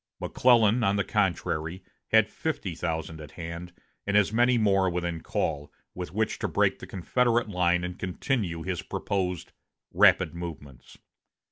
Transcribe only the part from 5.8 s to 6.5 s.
with which to